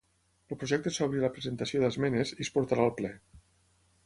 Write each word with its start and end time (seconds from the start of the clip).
El 0.53 0.57
projecte 0.63 0.93
s'obre 0.95 1.21
a 1.21 1.23
la 1.25 1.29
presentació 1.37 1.83
d'esmenes 1.85 2.33
i 2.39 2.41
es 2.47 2.53
portarà 2.57 2.89
al 2.89 2.95
ple. 3.03 3.13